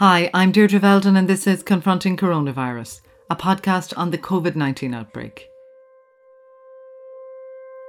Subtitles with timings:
[0.00, 4.94] Hi, I'm Deirdre Veldon, and this is Confronting Coronavirus, a podcast on the COVID 19
[4.94, 5.50] outbreak.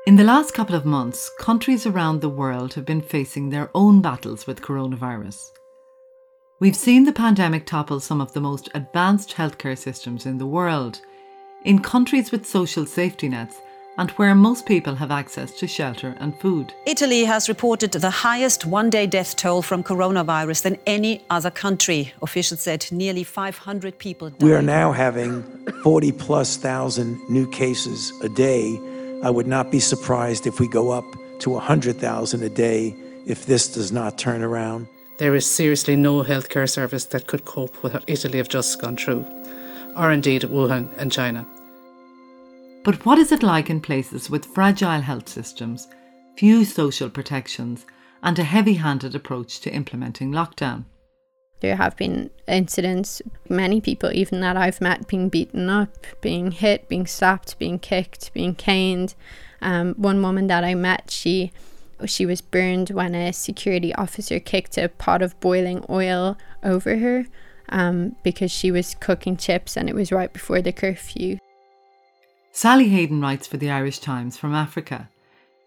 [0.05, 4.01] In the last couple of months, countries around the world have been facing their own
[4.01, 5.51] battles with coronavirus.
[6.59, 10.99] We've seen the pandemic topple some of the most advanced healthcare systems in the world.
[11.63, 13.61] In countries with social safety nets,
[14.01, 16.73] and where most people have access to shelter and food.
[16.87, 22.11] Italy has reported the highest one day death toll from coronavirus than any other country.
[22.23, 24.41] Officials said nearly 500 people died.
[24.41, 25.43] We are now having
[25.83, 28.79] 40 plus thousand new cases a day.
[29.23, 31.05] I would not be surprised if we go up
[31.41, 32.95] to 100,000 a day
[33.27, 34.87] if this does not turn around.
[35.19, 38.97] There is seriously no healthcare service that could cope with what Italy have just gone
[38.97, 39.23] through,
[39.95, 41.45] or indeed Wuhan and China.
[42.83, 45.87] But what is it like in places with fragile health systems,
[46.35, 47.85] few social protections,
[48.23, 50.85] and a heavy handed approach to implementing lockdown?
[51.59, 56.89] There have been incidents, many people, even that I've met, being beaten up, being hit,
[56.89, 59.13] being slapped, being kicked, being caned.
[59.61, 61.51] Um, one woman that I met, she
[62.07, 67.27] she was burned when a security officer kicked a pot of boiling oil over her
[67.69, 71.37] um, because she was cooking chips and it was right before the curfew.
[72.53, 75.09] Sally Hayden writes for the Irish Times from Africa.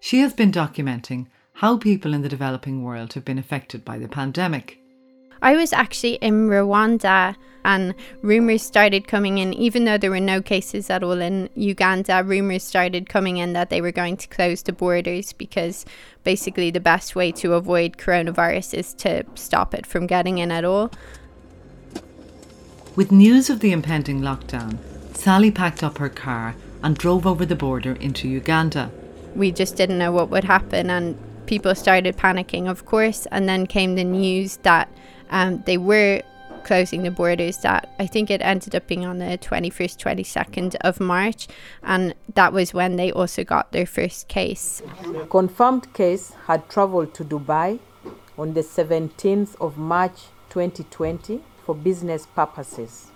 [0.00, 4.06] She has been documenting how people in the developing world have been affected by the
[4.06, 4.78] pandemic.
[5.40, 10.42] I was actually in Rwanda and rumours started coming in, even though there were no
[10.42, 14.62] cases at all in Uganda, rumours started coming in that they were going to close
[14.62, 15.86] the borders because
[16.22, 20.66] basically the best way to avoid coronavirus is to stop it from getting in at
[20.66, 20.90] all.
[22.94, 24.76] With news of the impending lockdown,
[25.16, 26.54] Sally packed up her car
[26.84, 28.90] and drove over the border into Uganda.
[29.34, 33.26] We just didn't know what would happen, and people started panicking, of course.
[33.32, 34.88] And then came the news that
[35.30, 36.22] um, they were
[36.62, 41.00] closing the borders that I think it ended up being on the 21st, 22nd of
[41.00, 41.48] March,
[41.82, 44.82] and that was when they also got their first case.
[45.30, 47.80] Confirmed case had traveled to Dubai
[48.38, 53.10] on the 17th of March 2020 for business purposes.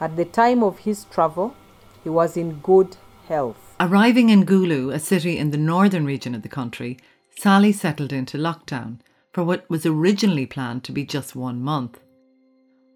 [0.00, 1.54] At the time of his travel,
[2.02, 2.96] he was in good
[3.28, 3.74] health.
[3.80, 6.98] Arriving in Gulu, a city in the northern region of the country,
[7.36, 8.98] Sally settled into lockdown
[9.32, 12.00] for what was originally planned to be just one month.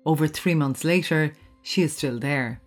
[0.04, 2.60] Over three months later, she is still there.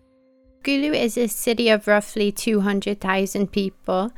[0.62, 4.12] Gulu is a city of roughly 200,000 people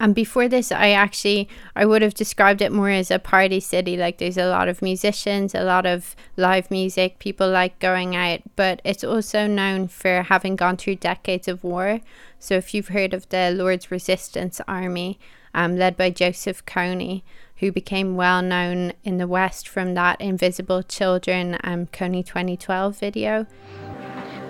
[0.00, 3.96] and before this, I actually I would have described it more as a party city.
[3.96, 7.18] Like there's a lot of musicians, a lot of live music.
[7.18, 12.00] People like going out, but it's also known for having gone through decades of war.
[12.38, 15.18] So if you've heard of the Lord's Resistance Army,
[15.54, 17.22] um, led by Joseph Kony,
[17.58, 23.46] who became well known in the West from that Invisible Children um, Kony 2012 video.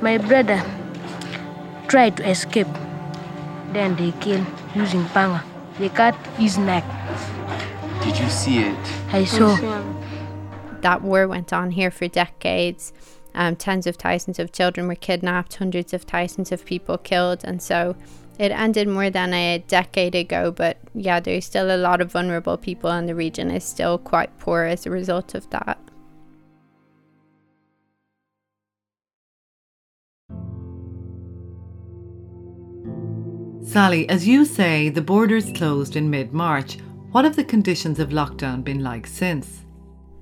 [0.00, 0.65] My brother
[1.87, 2.66] tried to escape
[3.75, 5.43] then they killed using panga.
[5.79, 6.85] They cut his neck.
[8.03, 8.79] Did you see it?
[9.12, 9.57] I saw.
[10.83, 12.93] That war went on here for decades.
[13.35, 17.61] Um, tens of thousands of children were kidnapped, hundreds of thousands of people killed, and
[17.61, 17.97] so
[18.39, 20.53] it ended more than a decade ago.
[20.53, 24.39] But yeah, there's still a lot of vulnerable people, and the region is still quite
[24.39, 25.79] poor as a result of that.
[33.75, 36.79] Sally, as you say, the borders closed in mid March.
[37.11, 39.65] What have the conditions of lockdown been like since?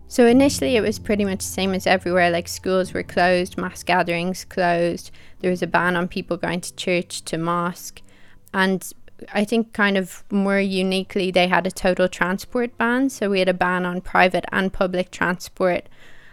[0.08, 3.82] So initially it was pretty much the same as everywhere like schools were closed, mass
[3.82, 8.00] gatherings closed, there was a ban on people going to church, to mosque,
[8.54, 8.90] and
[9.34, 13.50] I think kind of more uniquely they had a total transport ban, so we had
[13.50, 15.90] a ban on private and public transport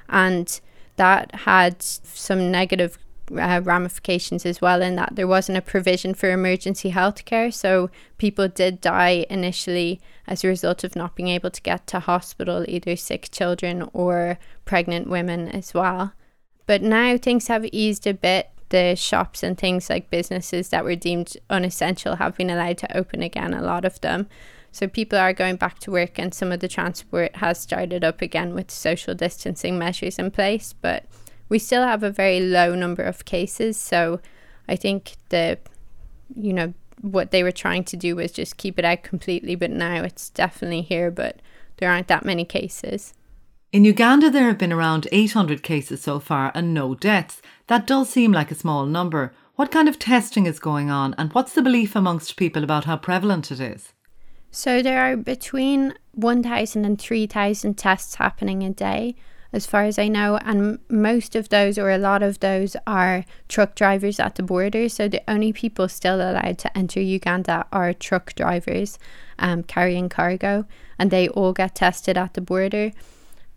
[0.07, 0.61] and
[0.95, 2.97] that had some negative
[3.31, 7.53] uh, ramifications as well in that there wasn't a provision for emergency healthcare.
[7.53, 11.99] So people did die initially as a result of not being able to get to
[11.99, 16.13] hospital, either sick children or pregnant women as well.
[16.65, 18.49] But now things have eased a bit.
[18.69, 23.23] The shops and things like businesses that were deemed unessential have been allowed to open
[23.23, 24.27] again, a lot of them.
[24.71, 28.21] So people are going back to work, and some of the transport has started up
[28.21, 30.73] again with social distancing measures in place.
[30.73, 31.05] But
[31.49, 33.77] we still have a very low number of cases.
[33.77, 34.21] So
[34.67, 35.57] I think the,
[36.35, 39.55] you know, what they were trying to do was just keep it out completely.
[39.55, 41.41] But now it's definitely here, but
[41.77, 43.13] there aren't that many cases.
[43.71, 47.41] In Uganda, there have been around 800 cases so far and no deaths.
[47.67, 49.31] That does seem like a small number.
[49.55, 52.97] What kind of testing is going on, and what's the belief amongst people about how
[52.97, 53.93] prevalent it is?
[54.49, 59.15] So, there are between 1,000 and 3,000 tests happening a day
[59.51, 60.37] as far as I know.
[60.37, 64.89] And most of those, or a lot of those, are truck drivers at the border.
[64.89, 68.99] So the only people still allowed to enter Uganda are truck drivers
[69.39, 70.65] um, carrying cargo,
[70.97, 72.91] and they all get tested at the border.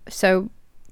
[0.09, 0.51] So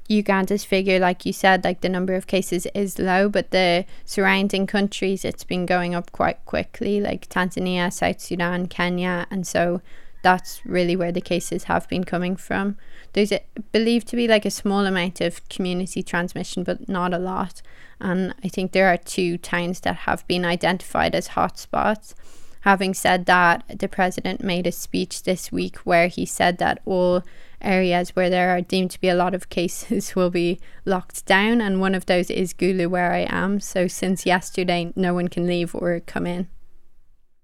[0.09, 4.67] Uganda's figure, like you said, like the number of cases is low, but the surrounding
[4.67, 9.81] countries, it's been going up quite quickly, like Tanzania, South Sudan, Kenya, and so
[10.23, 12.77] that's really where the cases have been coming from.
[13.13, 13.41] There's a,
[13.73, 17.63] believed to be like a small amount of community transmission, but not a lot.
[18.01, 22.15] And I think there are two towns that have been identified as hotspots.
[22.63, 27.23] Having said that, the president made a speech this week where he said that all
[27.63, 31.61] areas where there are deemed to be a lot of cases will be locked down,
[31.61, 33.61] and one of those is Gulu, where I am.
[33.61, 36.49] So since yesterday, no one can leave or come in.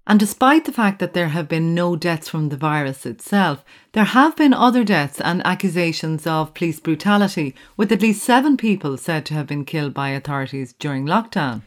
[0.09, 4.05] And despite the fact that there have been no deaths from the virus itself, there
[4.05, 9.25] have been other deaths and accusations of police brutality, with at least seven people said
[9.25, 11.61] to have been killed by authorities during lockdown.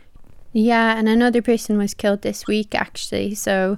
[0.54, 3.34] Yeah, and another person was killed this week actually.
[3.34, 3.76] So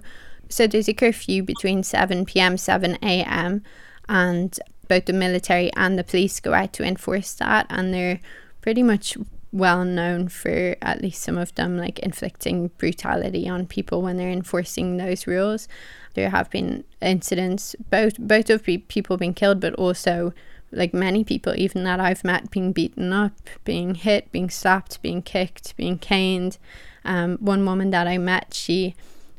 [0.49, 2.57] so there's a curfew between 7 p.m.
[2.57, 3.63] 7 a.m.
[4.09, 8.21] and both the military and the police go out to enforce that and they're
[8.61, 9.17] pretty much
[9.53, 14.31] well known for at least some of them like inflicting brutality on people when they're
[14.31, 15.69] enforcing those rules.
[16.15, 20.33] There have been incidents both both of people being killed, but also
[20.73, 23.35] like many people, even that I've met, being beaten up,
[23.65, 26.57] being hit, being slapped, being kicked, being caned.
[27.05, 28.95] Um, one woman that I met, she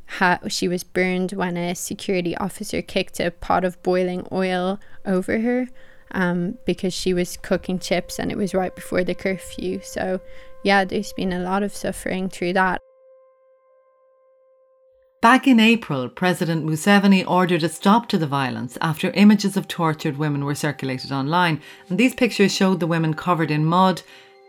[0.06, 5.40] had she was burned when a security officer kicked a pot of boiling oil over
[5.40, 5.70] her
[6.14, 9.80] um, because she was cooking chips and it was right before the curfew.
[9.84, 10.20] So,
[10.64, 12.80] yeah, there's been a lot of suffering through that.
[15.22, 20.18] Back in April, President Museveni ordered a stop to the violence after images of tortured
[20.18, 21.62] women were circulated online.
[21.88, 24.02] And these pictures showed the women covered in mud,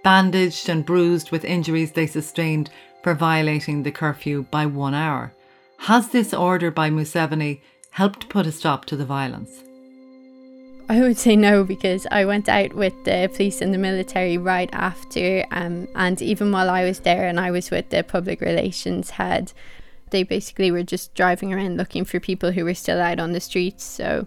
[0.03, 2.71] bandaged and bruised with injuries they sustained
[3.05, 5.33] for violating the curfew by one hour.
[5.79, 9.63] Has this order by Museveni helped put a stop to the violence?
[10.89, 14.69] I would say no because I went out with the police and the military right
[14.73, 19.11] after, um, and even while I was there and I was with the public relations
[19.11, 19.53] head,
[20.11, 23.41] they basically were just driving around looking for people who were still out on the
[23.41, 23.83] streets.
[23.83, 24.27] So,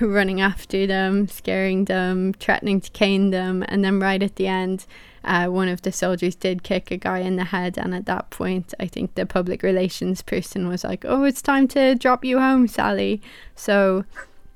[0.00, 4.86] running after them, scaring them, threatening to cane them, and then right at the end,
[5.22, 8.30] uh, one of the soldiers did kick a guy in the head, and at that
[8.30, 12.38] point, I think the public relations person was like, "Oh, it's time to drop you
[12.38, 13.20] home, Sally."
[13.54, 14.06] So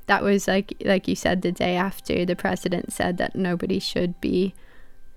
[0.06, 4.20] that was like like you said the day after the president said that nobody should
[4.20, 4.54] be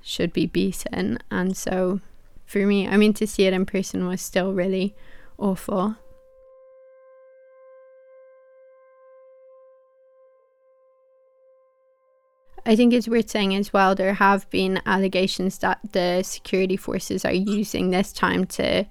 [0.01, 2.00] should be beaten and so
[2.45, 4.95] for me i mean to see it in person was still really
[5.38, 5.95] awful
[12.66, 17.24] I think it's worth saying as well there have been allegations that the security forces
[17.24, 18.86] are using this time to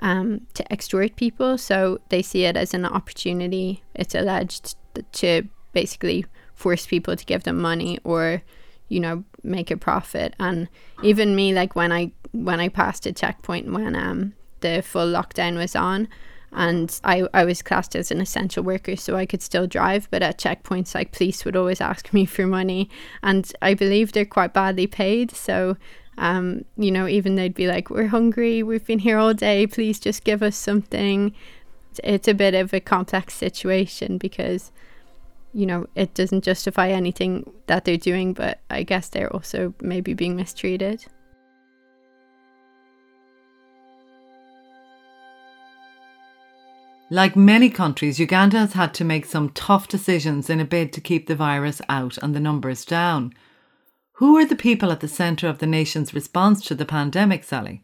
[0.00, 1.58] um, to extort people.
[1.58, 3.82] So they see it as an opportunity.
[3.94, 4.76] It's alleged
[5.12, 5.42] to
[5.72, 8.42] basically force people to give them money or
[8.88, 10.34] you know make a profit.
[10.38, 10.68] And
[11.02, 15.56] even me like when i when i passed a checkpoint when um the full lockdown
[15.56, 16.08] was on
[16.50, 20.22] and I, I was classed as an essential worker so I could still drive but
[20.22, 22.88] at checkpoints like police would always ask me for money.
[23.22, 25.76] And I believe they're quite badly paid so
[26.16, 30.00] um you know even they'd be like we're hungry we've been here all day please
[30.00, 31.34] just give us something.
[32.02, 34.72] It's a bit of a complex situation because
[35.58, 40.14] you know, it doesn't justify anything that they're doing, but I guess they're also maybe
[40.14, 41.04] being mistreated.
[47.10, 51.00] Like many countries, Uganda has had to make some tough decisions in a bid to
[51.00, 53.32] keep the virus out and the numbers down.
[54.12, 57.82] Who are the people at the centre of the nation's response to the pandemic, Sally?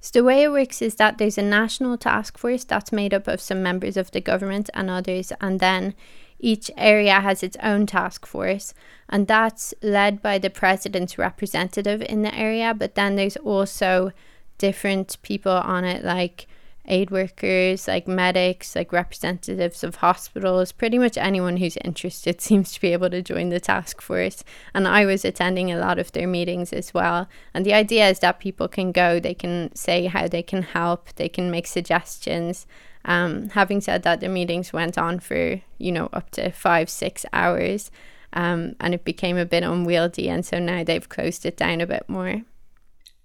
[0.00, 3.28] So, the way it works is that there's a national task force that's made up
[3.28, 5.94] of some members of the government and others, and then
[6.38, 8.74] each area has its own task force,
[9.08, 12.74] and that's led by the president's representative in the area.
[12.74, 14.12] But then there's also
[14.58, 16.46] different people on it, like
[16.88, 22.80] aid workers, like medics, like representatives of hospitals, pretty much anyone who's interested seems to
[22.80, 24.42] be able to join the task force.
[24.74, 27.28] And I was attending a lot of their meetings as well.
[27.54, 31.14] And the idea is that people can go, they can say how they can help,
[31.14, 32.66] they can make suggestions,
[33.08, 37.24] um, having said that, the meetings went on for, you know, up to five, six
[37.32, 37.90] hours.
[38.34, 40.28] Um, and it became a bit unwieldy.
[40.28, 42.42] And so now they've closed it down a bit more.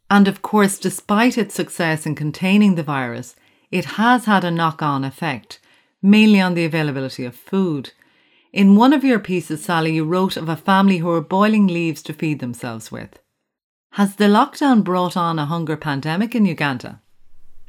[0.09, 3.35] And of course, despite its success in containing the virus,
[3.71, 5.59] it has had a knock on effect,
[6.01, 7.91] mainly on the availability of food.
[8.53, 12.01] In one of your pieces, Sally, you wrote of a family who were boiling leaves
[12.03, 13.19] to feed themselves with.
[13.91, 17.01] Has the lockdown brought on a hunger pandemic in Uganda?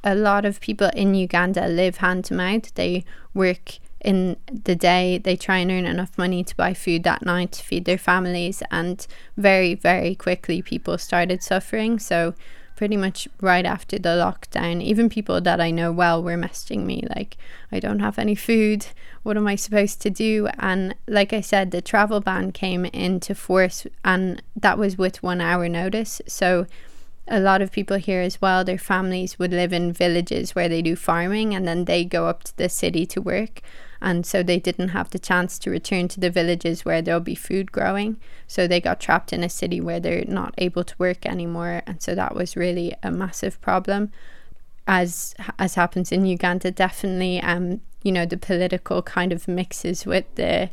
[0.04, 2.72] A lot of people in Uganda live hand to mouth.
[2.74, 7.24] They work in the day, they try and earn enough money to buy food that
[7.24, 9.06] night to feed their families, and
[9.38, 11.98] very, very quickly people started suffering.
[11.98, 12.34] So
[12.76, 14.82] pretty much right after the lockdown.
[14.82, 17.36] Even people that I know well were messaging me like,
[17.72, 18.86] I don't have any food.
[19.22, 20.48] What am I supposed to do?
[20.58, 25.40] And like I said, the travel ban came into force, and that was with one
[25.40, 26.20] hour notice.
[26.26, 26.66] So
[27.26, 30.82] a lot of people here as well, their families would live in villages where they
[30.82, 33.60] do farming and then they go up to the city to work.
[34.00, 37.34] And so they didn't have the chance to return to the villages where there'll be
[37.34, 38.18] food growing.
[38.46, 41.82] So they got trapped in a city where they're not able to work anymore.
[41.86, 44.12] And so that was really a massive problem
[44.86, 47.40] as as happens in Uganda definitely.
[47.40, 50.68] Um you know the political kind of mixes with the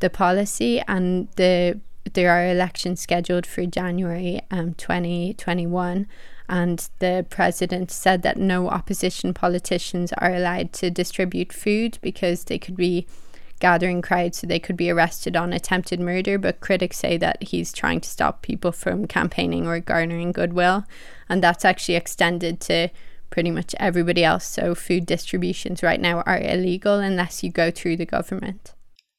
[0.00, 1.78] the policy and the
[2.12, 6.06] there are elections scheduled for January um 2021
[6.48, 12.58] and the president said that no opposition politicians are allowed to distribute food because they
[12.58, 13.06] could be
[13.60, 17.72] gathering crowds so they could be arrested on attempted murder but critics say that he's
[17.72, 20.84] trying to stop people from campaigning or garnering goodwill
[21.28, 22.90] and that's actually extended to
[23.34, 24.44] pretty much everybody else.
[24.44, 28.74] So food distributions right now are illegal unless you go through the government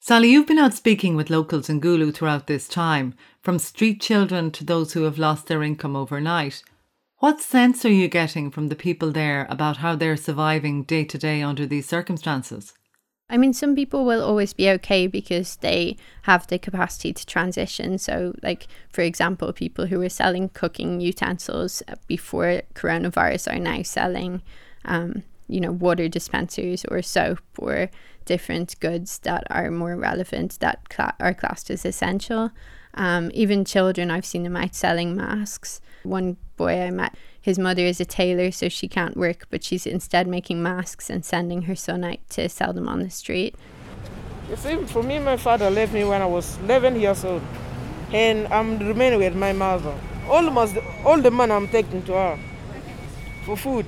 [0.08, 4.52] Sally, you've been out speaking with locals in Gulu throughout this time, from street children
[4.52, 6.62] to those who have lost their income overnight.
[7.18, 11.18] What sense are you getting from the people there about how they're surviving day to
[11.18, 12.72] day under these circumstances?
[13.28, 17.98] I mean, some people will always be okay because they have the capacity to transition.
[17.98, 24.42] So, like, for example, people who were selling cooking utensils before coronavirus are now selling,
[24.84, 27.90] um, you know, water dispensers or soap or
[28.24, 32.50] different goods that are more relevant that cl- are classed as essential.
[32.94, 35.80] Um, even children, I've seen them out selling masks.
[36.02, 39.86] One boy I met, his mother is a tailor, so she can't work, but she's
[39.86, 43.54] instead making masks and sending her son out to sell them on the street.
[44.48, 47.42] You see, for me, my father left me when I was 11 years old,
[48.12, 49.94] and I'm remaining with my mother.
[50.28, 52.38] Almost all the money I'm taking to her
[53.44, 53.86] for food.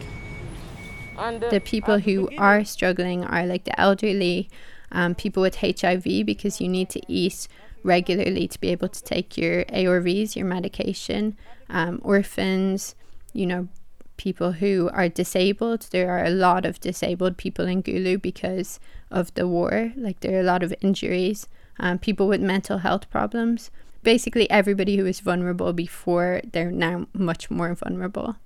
[1.50, 4.48] The people who are struggling are like the elderly,
[4.92, 7.48] um, people with HIV, because you need to eat
[7.82, 11.37] regularly to be able to take your ARVs, your medication,
[11.68, 12.94] um, orphans,
[13.32, 13.68] you know,
[14.16, 15.88] people who are disabled.
[15.90, 19.92] There are a lot of disabled people in Gulu because of the war.
[19.96, 21.48] Like there are a lot of injuries,
[21.78, 23.70] um, people with mental health problems.
[24.02, 28.37] Basically, everybody who was vulnerable before, they're now much more vulnerable.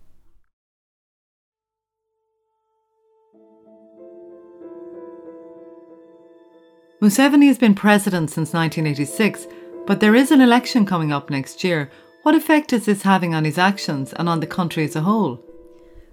[7.03, 9.49] Museveni has been president since 1986,
[9.89, 11.91] but there is an election coming up next year.
[12.23, 15.45] What effect is this having on his actions and on the country as a whole?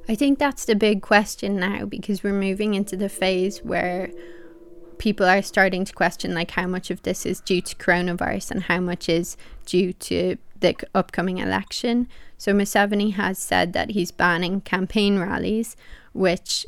[0.07, 4.09] I think that's the big question now because we're moving into the phase where
[4.97, 8.63] people are starting to question like how much of this is due to coronavirus and
[8.63, 12.07] how much is due to the upcoming election.
[12.39, 15.77] So Museveni has said that he's banning campaign rallies,
[16.13, 16.65] which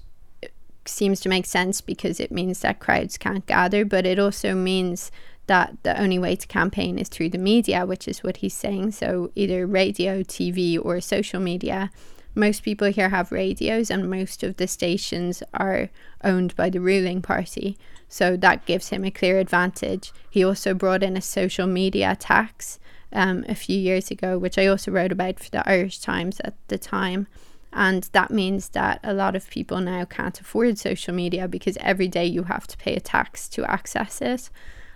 [0.86, 5.12] seems to make sense because it means that crowds can't gather, but it also means
[5.48, 8.92] that the only way to campaign is through the media, which is what he's saying.
[8.92, 11.92] So either radio, TV, or social media.
[12.34, 15.90] Most people here have radios, and most of the stations are
[16.24, 17.78] owned by the ruling party.
[18.08, 20.14] So that gives him a clear advantage.
[20.30, 22.80] He also brought in a social media tax
[23.12, 26.56] um, a few years ago, which I also wrote about for the Irish Times at
[26.70, 27.28] the time.
[27.74, 32.08] And that means that a lot of people now can't afford social media because every
[32.08, 34.50] day you have to pay a tax to access it.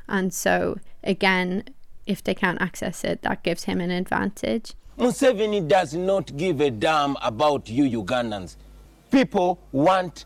[0.08, 1.64] And so, again,
[2.06, 4.74] if they can't access it, that gives him an advantage.
[4.98, 8.56] Museveni does not give a damn about you Ugandans.
[9.12, 10.26] People want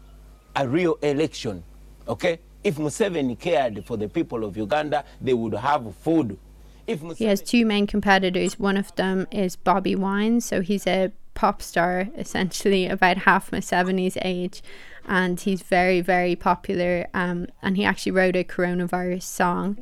[0.55, 1.63] a real election,
[2.07, 2.39] okay?
[2.63, 6.37] If Museveni cared for the people of Uganda, they would have food.
[6.85, 8.59] he has two main competitors.
[8.59, 13.59] One of them is Bobby Wine, so he's a pop star, essentially about half my
[13.59, 14.61] 70s age,
[15.07, 17.07] and he's very, very popular.
[17.13, 19.77] Um, and he actually wrote a coronavirus song.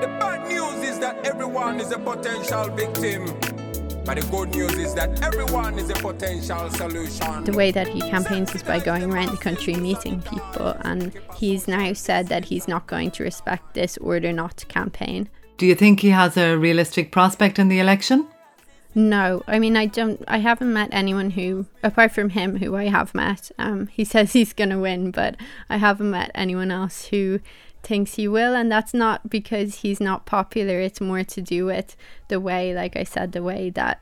[0.00, 3.24] The bad news is that everyone is a potential victim.
[4.04, 7.42] But the good news is that everyone is a potential solution.
[7.42, 11.66] The way that he campaigns is by going around the country meeting people, and he's
[11.66, 15.28] now said that he's not going to respect this order not to campaign.
[15.56, 18.28] Do you think he has a realistic prospect in the election?
[18.94, 20.22] No, I mean I don't.
[20.28, 23.50] I haven't met anyone who, apart from him, who I have met.
[23.58, 25.36] Um, he says he's gonna win, but
[25.68, 27.40] I haven't met anyone else who
[27.82, 30.78] thinks he will, and that's not because he's not popular.
[30.80, 31.96] It's more to do with
[32.28, 34.00] the way, like I said, the way that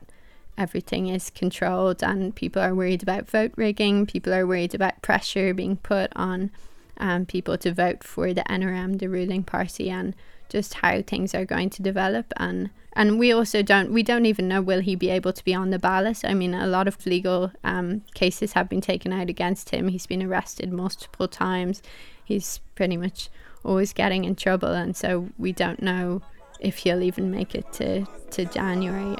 [0.57, 4.05] everything is controlled, and people are worried about vote rigging.
[4.05, 6.51] People are worried about pressure being put on
[6.97, 10.15] um, people to vote for the NRM, the ruling party, and
[10.53, 12.31] just how things are going to develop.
[12.37, 15.53] And and we also don't we don't even know will he be able to be
[15.53, 16.23] on the ballot.
[16.23, 19.89] I mean a lot of legal um, cases have been taken out against him.
[19.89, 21.81] He's been arrested multiple times.
[22.23, 23.29] He's pretty much
[23.63, 24.73] always getting in trouble.
[24.73, 26.21] And so we don't know
[26.59, 29.17] if he'll even make it to, to january.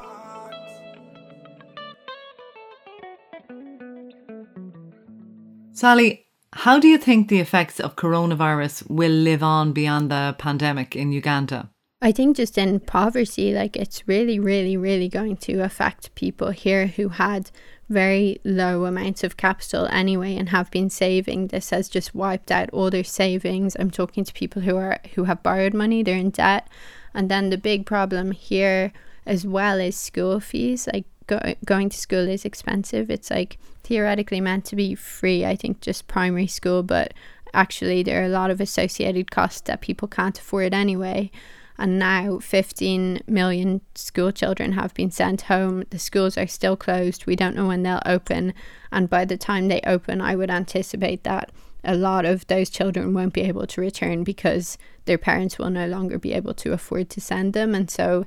[5.72, 6.23] Sally
[6.54, 11.10] how do you think the effects of coronavirus will live on beyond the pandemic in
[11.10, 11.70] Uganda?
[12.00, 16.86] I think just in poverty, like it's really, really, really going to affect people here
[16.86, 17.50] who had
[17.88, 21.48] very low amounts of capital anyway and have been saving.
[21.48, 23.76] This has just wiped out all their savings.
[23.78, 26.68] I'm talking to people who are who have borrowed money, they're in debt.
[27.14, 28.92] And then the big problem here
[29.26, 30.88] as well is school fees.
[30.92, 33.10] Like go- going to school is expensive.
[33.10, 37.14] It's like theoretically meant to be free, I think, just primary school, but
[37.52, 41.30] actually, there are a lot of associated costs that people can't afford anyway.
[41.76, 45.84] And now 15 million school children have been sent home.
[45.90, 47.26] The schools are still closed.
[47.26, 48.54] We don't know when they'll open.
[48.92, 51.50] And by the time they open, I would anticipate that
[51.82, 55.86] a lot of those children won't be able to return because their parents will no
[55.86, 57.74] longer be able to afford to send them.
[57.74, 58.24] And so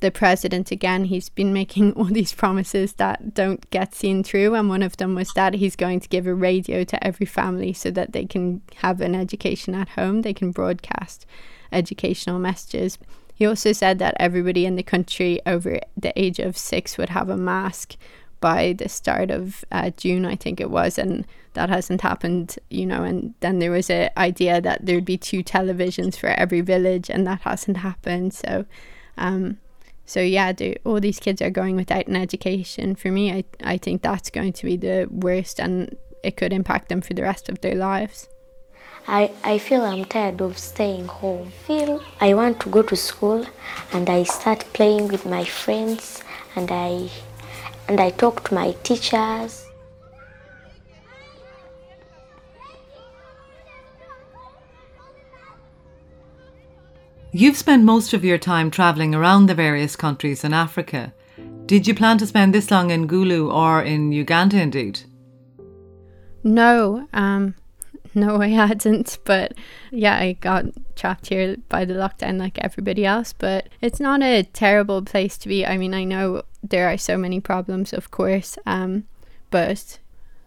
[0.00, 1.04] the president again.
[1.04, 5.14] He's been making all these promises that don't get seen through and one of them
[5.14, 8.62] was that he's going to give a radio to every family so that they can
[8.76, 10.22] have an education at home.
[10.22, 11.26] They can broadcast
[11.72, 12.98] educational messages.
[13.34, 17.28] He also said that everybody in the country over the age of 6 would have
[17.28, 17.96] a mask
[18.40, 22.84] by the start of uh, June I think it was and that hasn't happened you
[22.84, 27.10] know and then there was an idea that there'd be two televisions for every village
[27.10, 28.34] and that hasn't happened.
[28.34, 28.66] So
[29.16, 29.58] um,
[30.06, 30.52] so yeah,
[30.84, 32.94] all these kids are going without an education.
[32.94, 36.88] For me, I I think that's going to be the worst, and it could impact
[36.88, 38.28] them for the rest of their lives.
[39.08, 41.52] I, I feel I'm tired of staying home.
[41.66, 43.46] Feel I want to go to school
[43.92, 46.24] and I start playing with my friends
[46.56, 47.10] and I
[47.86, 49.65] and I talk to my teachers.
[57.38, 61.12] You've spent most of your time travelling around the various countries in Africa.
[61.66, 65.00] Did you plan to spend this long in Gulu or in Uganda indeed?
[66.42, 67.54] No, um,
[68.14, 69.18] no, I hadn't.
[69.24, 69.52] But
[69.90, 73.34] yeah, I got trapped here by the lockdown like everybody else.
[73.34, 75.66] But it's not a terrible place to be.
[75.66, 79.04] I mean, I know there are so many problems, of course, um,
[79.50, 79.98] but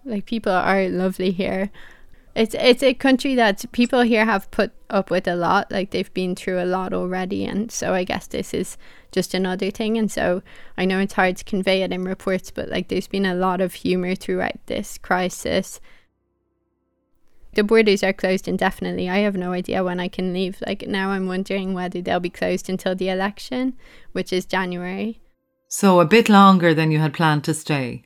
[0.06, 1.69] like people are lovely here.
[2.36, 5.72] It's it's a country that people here have put up with a lot.
[5.72, 8.78] Like they've been through a lot already, and so I guess this is
[9.12, 9.98] just another thing.
[9.98, 10.42] And so
[10.78, 13.62] I know it's hard to convey it in reports, but like there's been a lot
[13.62, 15.80] of humor throughout this crisis.
[17.54, 19.10] The borders are closed indefinitely.
[19.10, 20.62] I have no idea when I can leave.
[20.65, 23.74] Like now, I'm wondering whether they'll be closed until the election,
[24.12, 25.20] which is January.
[25.68, 28.04] So a bit longer than you had planned to stay.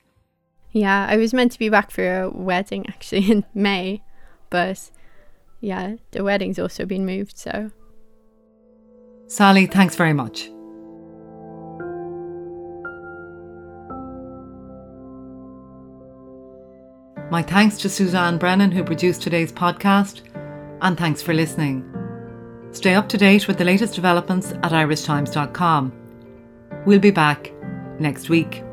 [0.72, 4.02] Yeah, I was meant to be back for a wedding actually in May,
[4.54, 4.92] but
[5.62, 7.72] yeah, the wedding's also been moved, so.
[9.26, 10.52] Sally, thanks very much.
[17.32, 20.22] My thanks to Suzanne Brennan, who produced today's podcast,
[20.82, 21.90] and thanks for listening.
[22.70, 25.92] Stay up to date with the latest developments at irishtimes.com.
[26.86, 27.52] We'll be back
[28.00, 28.64] next week.